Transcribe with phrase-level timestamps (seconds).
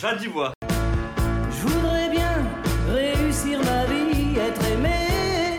[0.00, 0.54] Jade Dubois.
[0.70, 2.48] Je voudrais bien
[2.88, 5.58] réussir ma vie, être aimé,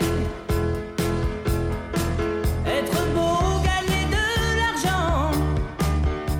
[2.66, 5.30] être beau, gagner de l'argent,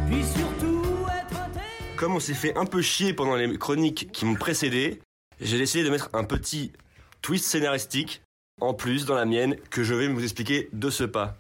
[0.09, 1.97] puis surtout être aimé.
[1.97, 5.01] Comme on s'est fait un peu chier pendant les chroniques qui m'ont précédé,
[5.41, 6.73] j'ai décidé de mettre un petit
[7.21, 8.23] twist scénaristique
[8.61, 11.37] en plus dans la mienne que je vais vous expliquer de ce pas.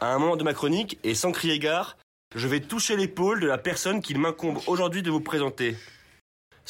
[0.00, 1.96] À un moment de ma chronique, et sans crier gare,
[2.34, 5.76] je vais toucher l'épaule de la personne qu'il m'incombe aujourd'hui de vous présenter.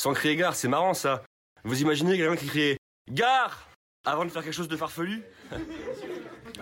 [0.00, 1.24] Sans crier gare, c'est marrant ça.
[1.62, 2.78] Vous imaginez quelqu'un qui criait
[3.12, 3.68] Gare
[4.06, 5.22] avant de faire quelque chose de farfelu?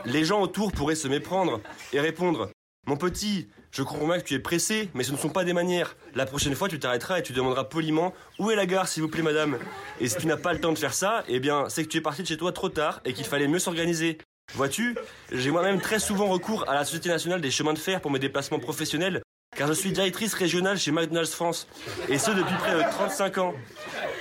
[0.04, 1.60] Les gens autour pourraient se méprendre
[1.92, 2.50] et répondre
[2.88, 5.52] Mon petit, je comprends bien que tu es pressé, mais ce ne sont pas des
[5.52, 5.96] manières.
[6.16, 9.08] La prochaine fois, tu t'arrêteras et tu demanderas poliment Où est la gare, s'il vous
[9.08, 9.56] plaît, madame?
[10.00, 11.98] Et si tu n'as pas le temps de faire ça, eh bien, c'est que tu
[11.98, 14.18] es parti de chez toi trop tard et qu'il fallait mieux s'organiser.
[14.54, 14.96] Vois-tu,
[15.30, 18.18] j'ai moi-même très souvent recours à la Société nationale des chemins de fer pour mes
[18.18, 19.22] déplacements professionnels,
[19.58, 21.66] car je suis directrice régionale chez McDonald's France,
[22.08, 23.54] et ce depuis près de 35 ans.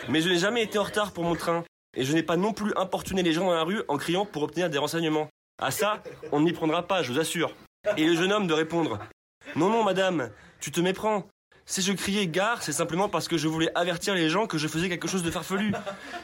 [0.10, 1.64] Mais je n'ai jamais été en retard pour mon train,
[1.96, 4.42] et je n'ai pas non plus importuné les gens dans la rue en criant pour
[4.42, 5.30] obtenir des renseignements.
[5.62, 7.54] À ça, on n'y prendra pas, je vous assure.
[7.98, 8.98] Et le jeune homme de répondre
[9.56, 11.28] Non, non, madame, tu te méprends.
[11.70, 14.70] Si je criais gare, c'est simplement parce que je voulais avertir les gens que je
[14.70, 15.74] faisais quelque chose de farfelu,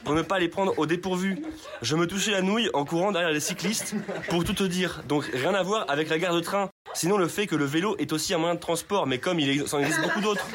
[0.06, 1.44] pour ne pas les prendre au dépourvu.
[1.81, 3.94] Je me touchais la nouille en courant derrière les cyclistes,
[4.30, 5.04] pour tout te dire.
[5.08, 6.70] Donc rien à voir avec la gare de train.
[6.94, 9.64] Sinon le fait que le vélo est aussi un moyen de transport, mais comme il
[9.74, 10.48] en existe beaucoup d'autres.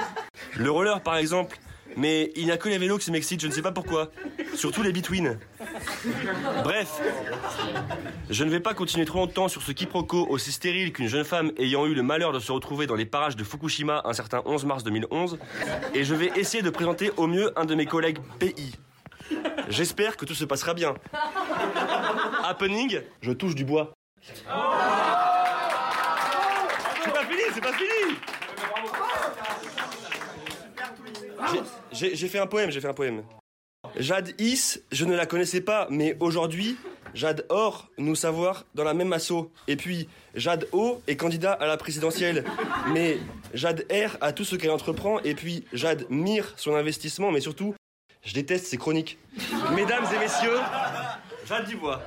[0.57, 1.59] Le roller par exemple.
[1.97, 4.11] Mais il n'y a que les vélos qui m'excitent, je ne sais pas pourquoi.
[4.55, 5.39] Surtout les between.
[6.63, 7.01] Bref,
[8.31, 11.51] je ne vais pas continuer trop longtemps sur ce quiproquo aussi stérile qu'une jeune femme
[11.57, 14.65] ayant eu le malheur de se retrouver dans les parages de Fukushima un certain 11
[14.67, 15.39] mars 2011,
[15.95, 18.77] et je vais essayer de présenter au mieux un de mes collègues PI.
[19.69, 20.95] J'espère que tout se passera bien.
[22.45, 23.93] Happening, je touche du bois.
[27.55, 28.17] C'est pas fini
[31.93, 33.23] J'ai- fait un poème, j'ai fait un poème.
[33.97, 36.77] Jade Is, je ne la connaissais pas, mais aujourd'hui,
[37.15, 39.51] Jade Or nous savoir dans la même asso.
[39.67, 42.45] Et puis, Jade O est candidat à la présidentielle.
[42.93, 43.19] Mais
[43.55, 45.21] Jade R a tout ce qu'elle entreprend.
[45.21, 47.31] Et puis, Jade Mire son investissement.
[47.33, 47.75] Mais surtout,
[48.25, 49.19] je déteste ses chroniques.
[49.75, 50.59] Mesdames et messieurs,
[51.47, 52.03] Jade Dubois.